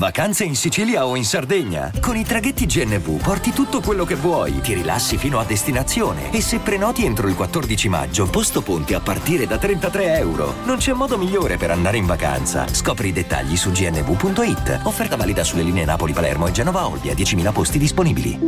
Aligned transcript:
Vacanze 0.00 0.44
in 0.44 0.56
Sicilia 0.56 1.04
o 1.04 1.14
in 1.14 1.26
Sardegna? 1.26 1.92
Con 2.00 2.16
i 2.16 2.24
traghetti 2.24 2.64
GNV 2.64 3.20
porti 3.20 3.50
tutto 3.50 3.82
quello 3.82 4.06
che 4.06 4.14
vuoi, 4.14 4.62
ti 4.62 4.72
rilassi 4.72 5.18
fino 5.18 5.38
a 5.38 5.44
destinazione 5.44 6.32
e 6.32 6.40
se 6.40 6.58
prenoti 6.58 7.04
entro 7.04 7.28
il 7.28 7.34
14 7.34 7.90
maggio, 7.90 8.26
posto 8.30 8.62
ponti 8.62 8.94
a 8.94 9.00
partire 9.00 9.46
da 9.46 9.58
33 9.58 10.16
euro. 10.16 10.54
Non 10.64 10.78
c'è 10.78 10.94
modo 10.94 11.18
migliore 11.18 11.58
per 11.58 11.70
andare 11.70 11.98
in 11.98 12.06
vacanza. 12.06 12.66
Scopri 12.66 13.08
i 13.08 13.12
dettagli 13.12 13.58
su 13.58 13.72
gnv.it. 13.72 14.80
Offerta 14.84 15.16
valida 15.16 15.44
sulle 15.44 15.64
linee 15.64 15.84
Napoli-Palermo 15.84 16.46
e 16.46 16.52
Genova-Olbia, 16.52 17.12
10.000 17.12 17.52
posti 17.52 17.78
disponibili. 17.78 18.38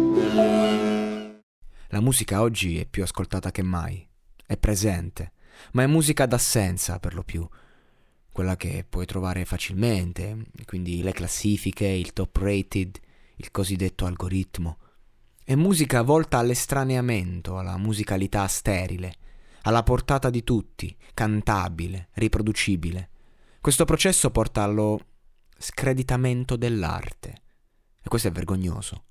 La 1.89 2.01
musica 2.01 2.41
oggi 2.41 2.81
è 2.81 2.87
più 2.87 3.03
ascoltata 3.03 3.51
che 3.51 3.63
mai, 3.63 4.09
è 4.47 4.57
presente, 4.57 5.33
ma 5.73 5.83
è 5.83 5.87
musica 5.87 6.25
d'assenza 6.25 6.99
per 6.99 7.13
lo 7.13 7.23
più 7.23 7.47
quella 8.33 8.57
che 8.57 8.85
puoi 8.89 9.05
trovare 9.07 9.45
facilmente, 9.45 10.47
quindi 10.65 11.03
le 11.03 11.13
classifiche, 11.13 11.87
il 11.87 12.13
top 12.13 12.37
rated, 12.39 12.99
il 13.37 13.51
cosiddetto 13.51 14.07
algoritmo. 14.07 14.79
È 15.45 15.55
musica 15.55 16.03
volta 16.03 16.39
all'estraneamento, 16.39 17.59
alla 17.59 17.77
musicalità 17.77 18.47
sterile, 18.47 19.17
alla 19.63 19.83
portata 19.83 20.31
di 20.31 20.43
tutti, 20.43 20.97
cantabile, 21.13 22.09
riproducibile. 22.15 23.11
Questo 23.61 23.85
processo 23.85 24.31
porta 24.31 24.63
allo 24.63 24.99
screditamento 25.59 26.57
dell'arte. 26.57 27.43
E 28.03 28.09
questo 28.09 28.29
è 28.29 28.33
vergognoso. 28.33 29.05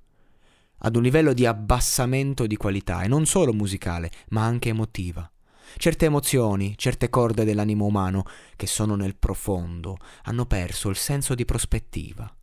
Ad 0.79 0.95
un 0.95 1.03
livello 1.03 1.33
di 1.33 1.45
abbassamento 1.45 2.47
di 2.47 2.57
qualità, 2.57 3.03
e 3.03 3.07
non 3.07 3.25
solo 3.25 3.53
musicale, 3.53 4.11
ma 4.29 4.43
anche 4.43 4.69
emotiva. 4.69 5.30
Certe 5.77 6.05
emozioni, 6.05 6.77
certe 6.77 7.09
corde 7.09 7.43
dell'animo 7.43 7.85
umano, 7.85 8.23
che 8.55 8.67
sono 8.67 8.95
nel 8.95 9.15
profondo, 9.15 9.97
hanno 10.23 10.45
perso 10.45 10.89
il 10.89 10.95
senso 10.95 11.35
di 11.35 11.45
prospettiva. 11.45 12.33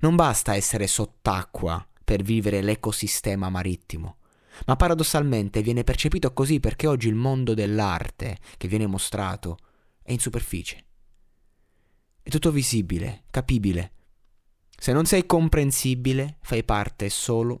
Non 0.00 0.16
basta 0.16 0.54
essere 0.54 0.86
sott'acqua 0.86 1.86
per 2.04 2.22
vivere 2.22 2.62
l'ecosistema 2.62 3.48
marittimo, 3.50 4.16
ma 4.66 4.76
paradossalmente 4.76 5.62
viene 5.62 5.84
percepito 5.84 6.32
così 6.32 6.58
perché 6.60 6.86
oggi 6.86 7.08
il 7.08 7.14
mondo 7.14 7.54
dell'arte 7.54 8.38
che 8.56 8.68
viene 8.68 8.86
mostrato 8.86 9.58
è 10.02 10.12
in 10.12 10.18
superficie. 10.18 10.84
È 12.22 12.28
tutto 12.28 12.50
visibile, 12.50 13.24
capibile. 13.30 13.92
Se 14.76 14.92
non 14.92 15.04
sei 15.04 15.26
comprensibile, 15.26 16.38
fai 16.40 16.64
parte 16.64 17.10
solo 17.10 17.60